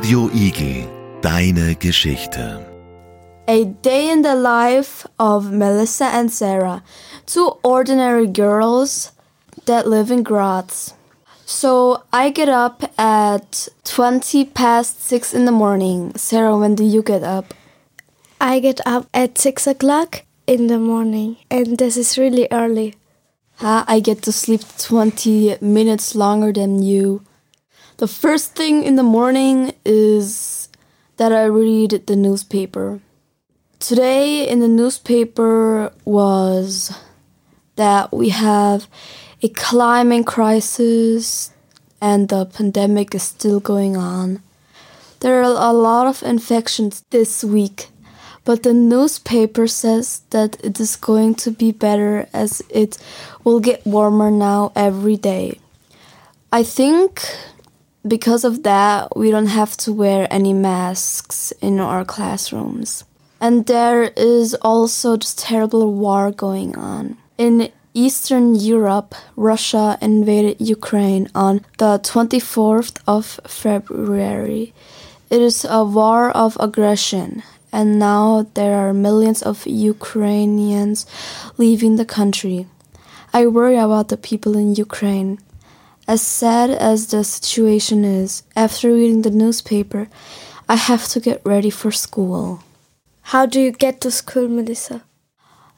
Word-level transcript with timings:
Radio 0.00 0.30
Igel, 0.32 0.88
deine 1.20 1.74
Geschichte. 1.74 2.64
A 3.46 3.66
day 3.66 4.08
in 4.10 4.22
the 4.22 4.34
life 4.34 5.06
of 5.18 5.50
Melisa 5.52 6.06
and 6.06 6.32
Sara, 6.32 6.82
two 7.26 7.58
ordinary 7.62 8.26
girls 8.26 9.12
that 9.66 9.86
live 9.86 10.10
in 10.10 10.22
Graz. 10.22 10.94
So 11.44 12.02
I 12.14 12.30
get 12.30 12.48
up 12.48 12.82
at 12.96 13.68
20 13.84 14.46
past 14.46 15.02
6 15.02 15.34
in 15.34 15.44
the 15.44 15.52
morning. 15.52 16.14
Sara, 16.16 16.56
when 16.56 16.74
do 16.74 16.82
you 16.82 17.02
get 17.02 17.22
up? 17.22 17.52
I 18.40 18.58
get 18.58 18.80
up 18.86 19.06
at 19.12 19.36
6 19.36 19.66
o'clock 19.66 20.22
in 20.46 20.68
the 20.68 20.78
morning, 20.78 21.36
and 21.50 21.76
this 21.76 21.98
is 21.98 22.16
really 22.16 22.48
early. 22.50 22.94
Huh? 23.56 23.84
I 23.86 24.00
get 24.00 24.22
to 24.22 24.32
sleep 24.32 24.62
20 24.78 25.58
minutes 25.60 26.14
longer 26.14 26.54
than 26.54 26.82
you. 26.82 27.20
The 28.00 28.08
first 28.08 28.56
thing 28.56 28.82
in 28.82 28.96
the 28.96 29.02
morning 29.02 29.74
is 29.84 30.70
that 31.18 31.32
I 31.32 31.44
read 31.44 32.06
the 32.06 32.16
newspaper. 32.16 33.00
Today 33.78 34.48
in 34.48 34.60
the 34.60 34.68
newspaper 34.68 35.92
was 36.06 36.96
that 37.76 38.10
we 38.10 38.30
have 38.30 38.88
a 39.42 39.50
climate 39.50 40.24
crisis 40.24 41.52
and 42.00 42.30
the 42.30 42.46
pandemic 42.46 43.14
is 43.14 43.22
still 43.22 43.60
going 43.60 43.98
on. 43.98 44.40
There 45.20 45.38
are 45.38 45.52
a 45.68 45.74
lot 45.74 46.06
of 46.06 46.22
infections 46.22 47.04
this 47.10 47.44
week, 47.44 47.88
but 48.46 48.62
the 48.62 48.72
newspaper 48.72 49.66
says 49.66 50.22
that 50.30 50.56
it 50.64 50.80
is 50.80 50.96
going 50.96 51.34
to 51.44 51.50
be 51.50 51.70
better 51.70 52.26
as 52.32 52.62
it 52.70 52.96
will 53.44 53.60
get 53.60 53.84
warmer 53.84 54.30
now 54.30 54.72
every 54.74 55.18
day. 55.18 55.60
I 56.50 56.62
think 56.62 57.20
because 58.06 58.44
of 58.44 58.62
that, 58.62 59.16
we 59.16 59.30
don't 59.30 59.46
have 59.46 59.76
to 59.78 59.92
wear 59.92 60.26
any 60.30 60.52
masks 60.52 61.52
in 61.60 61.80
our 61.80 62.04
classrooms. 62.04 63.04
And 63.40 63.66
there 63.66 64.04
is 64.16 64.54
also 64.62 65.16
this 65.16 65.34
terrible 65.34 65.92
war 65.92 66.30
going 66.30 66.76
on. 66.76 67.16
In 67.38 67.70
Eastern 67.94 68.54
Europe, 68.54 69.14
Russia 69.34 69.98
invaded 70.00 70.60
Ukraine 70.60 71.28
on 71.34 71.64
the 71.78 71.98
24th 71.98 72.98
of 73.06 73.40
February. 73.46 74.72
It 75.30 75.42
is 75.42 75.64
a 75.68 75.84
war 75.84 76.30
of 76.30 76.56
aggression, 76.60 77.42
and 77.72 77.98
now 77.98 78.46
there 78.54 78.76
are 78.76 78.92
millions 78.92 79.42
of 79.42 79.66
Ukrainians 79.66 81.06
leaving 81.56 81.96
the 81.96 82.04
country. 82.04 82.66
I 83.32 83.46
worry 83.46 83.76
about 83.76 84.08
the 84.08 84.16
people 84.16 84.56
in 84.56 84.74
Ukraine. 84.74 85.38
As 86.08 86.22
sad 86.22 86.70
as 86.70 87.06
the 87.06 87.22
situation 87.22 88.04
is, 88.04 88.42
after 88.56 88.92
reading 88.92 89.22
the 89.22 89.30
newspaper, 89.30 90.08
I 90.68 90.76
have 90.76 91.06
to 91.08 91.20
get 91.20 91.40
ready 91.44 91.70
for 91.70 91.92
school. 91.92 92.62
How 93.22 93.46
do 93.46 93.60
you 93.60 93.70
get 93.70 94.00
to 94.00 94.10
school, 94.10 94.48
Melisa? 94.48 95.02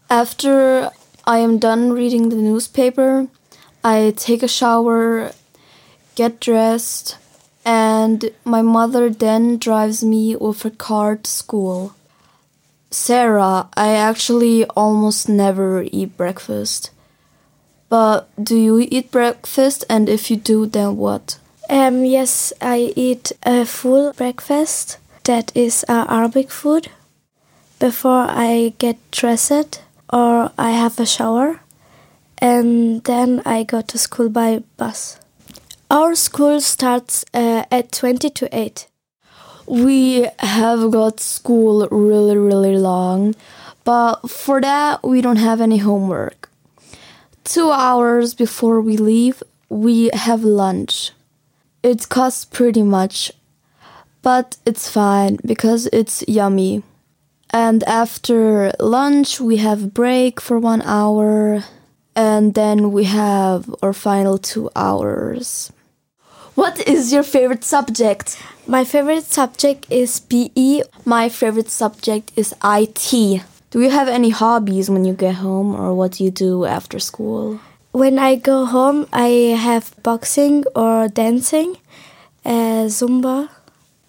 After 0.08 0.90
I 1.26 1.38
am 1.38 1.58
done 1.58 1.92
reading 1.92 2.28
the 2.28 2.36
newspaper, 2.36 3.28
I 3.84 4.14
take 4.16 4.42
a 4.42 4.48
shower, 4.48 5.32
get 6.14 6.40
dressed, 6.40 7.18
and 7.64 8.30
my 8.44 8.62
mother 8.62 9.10
then 9.10 9.58
drives 9.58 10.02
me 10.02 10.36
with 10.36 10.62
her 10.62 10.70
car 10.70 11.16
to 11.16 11.30
school. 11.30 11.94
Sara, 12.90 13.68
I 13.76 13.94
actually 13.94 14.64
almost 14.66 15.28
never 15.28 15.82
eat 15.90 16.16
breakfast. 16.16 16.90
But 17.92 18.30
do 18.42 18.56
you 18.56 18.78
eat 18.90 19.10
breakfast? 19.10 19.84
And 19.90 20.08
if 20.08 20.30
you 20.30 20.38
do, 20.38 20.64
then 20.64 20.96
what? 20.96 21.38
Um, 21.68 22.06
yes, 22.06 22.50
I 22.58 22.94
eat 22.96 23.32
a 23.44 23.66
full 23.66 24.14
breakfast. 24.14 24.96
That 25.24 25.52
is 25.54 25.84
uh, 25.90 26.06
Arabic 26.08 26.50
food. 26.50 26.88
Before 27.78 28.24
I 28.30 28.72
get 28.78 28.96
dressed 29.10 29.82
or 30.10 30.52
I 30.56 30.70
have 30.70 30.98
a 30.98 31.04
shower, 31.04 31.60
and 32.38 33.04
then 33.04 33.42
I 33.44 33.62
go 33.62 33.82
to 33.82 33.98
school 33.98 34.30
by 34.30 34.62
bus. 34.78 35.20
Our 35.90 36.14
school 36.14 36.62
starts 36.62 37.26
uh, 37.34 37.66
at 37.70 37.92
20 37.92 38.30
to 38.30 38.48
8. 38.58 38.86
We 39.66 40.30
have 40.38 40.90
got 40.90 41.20
school 41.20 41.86
really, 41.90 42.38
really 42.38 42.78
long, 42.78 43.34
but 43.84 44.30
for 44.30 44.62
that, 44.62 45.02
we 45.04 45.20
don't 45.20 45.44
have 45.44 45.60
any 45.60 45.76
homework. 45.76 46.48
Two 47.44 47.70
hours 47.72 48.34
before 48.34 48.80
we 48.80 48.96
leave, 48.96 49.42
we 49.68 50.10
have 50.12 50.44
lunch. 50.44 51.10
It 51.82 52.08
costs 52.08 52.44
pretty 52.44 52.84
much, 52.84 53.32
but 54.22 54.56
it's 54.64 54.88
fine 54.88 55.38
because 55.44 55.88
it's 55.92 56.24
yummy. 56.28 56.84
And 57.50 57.82
after 57.84 58.72
lunch, 58.78 59.40
we 59.40 59.56
have 59.56 59.92
break 59.92 60.40
for 60.40 60.58
one 60.58 60.82
hour, 60.82 61.64
and 62.14 62.54
then 62.54 62.92
we 62.92 63.04
have 63.04 63.74
our 63.82 63.92
final 63.92 64.38
two 64.38 64.70
hours. 64.76 65.72
What 66.54 66.86
is 66.86 67.12
your 67.12 67.24
favorite 67.24 67.64
subject? 67.64 68.40
My 68.68 68.84
favorite 68.84 69.24
subject 69.24 69.86
is 69.90 70.20
PE. 70.20 70.82
My 71.04 71.28
favorite 71.28 71.70
subject 71.70 72.30
is 72.36 72.54
IT. 72.62 73.42
Do 73.72 73.80
you 73.80 73.88
have 73.88 74.06
any 74.06 74.28
hobbies 74.28 74.90
when 74.90 75.06
you 75.06 75.14
get 75.14 75.36
home, 75.36 75.74
or 75.74 75.94
what 75.94 76.12
do 76.12 76.24
you 76.24 76.30
do 76.30 76.66
after 76.66 76.98
school? 76.98 77.58
When 77.92 78.18
I 78.18 78.34
go 78.34 78.66
home, 78.66 79.06
I 79.14 79.56
have 79.56 79.94
boxing 80.02 80.64
or 80.76 81.08
dancing, 81.08 81.78
uh, 82.44 82.84
Zumba. 82.92 83.48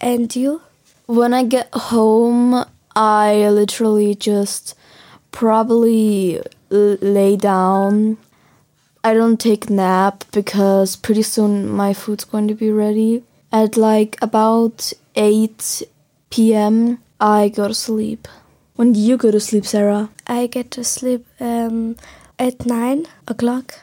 And 0.02 0.36
you? 0.36 0.60
When 1.06 1.32
I 1.32 1.44
get 1.44 1.72
home, 1.72 2.62
I 2.94 3.48
literally 3.48 4.14
just 4.14 4.74
probably 5.32 6.42
lay 6.68 7.36
down. 7.36 8.18
I 9.02 9.14
don't 9.14 9.40
take 9.40 9.70
nap 9.70 10.24
because 10.30 10.94
pretty 10.94 11.22
soon 11.22 11.70
my 11.70 11.94
food's 11.94 12.24
going 12.24 12.48
to 12.48 12.54
be 12.54 12.70
ready. 12.70 13.22
At 13.50 13.78
like 13.78 14.18
about 14.20 14.92
8 15.16 15.84
p.m., 16.28 16.98
I 17.18 17.48
go 17.48 17.68
to 17.68 17.74
sleep. 17.74 18.28
When 18.76 18.92
do 18.92 19.00
you 19.00 19.16
go 19.16 19.30
to 19.30 19.40
sleep, 19.40 19.66
Sara? 19.66 20.10
I 20.26 20.46
get 20.46 20.70
to 20.72 20.84
sleep 20.84 21.26
um, 21.40 21.96
at 22.38 22.66
9 22.66 23.06
o'clock. 23.28 23.74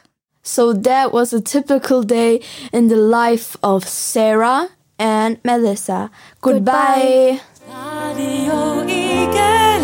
So 0.44 0.74
that 0.74 1.14
was 1.14 1.34
a 1.34 1.42
typical 1.42 2.04
day 2.04 2.42
in 2.74 2.88
the 2.88 2.98
life 2.98 3.56
of 3.64 3.88
Sara 3.88 4.70
and 5.00 5.42
Melisa. 5.44 6.10
Goodbye. 6.42 7.40
Radio 7.68 8.84
Igel, 8.86 9.84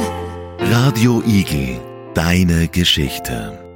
Radio 0.60 1.22
Igel. 1.26 1.88
deine 2.18 2.68
Geschichte. 2.68 3.67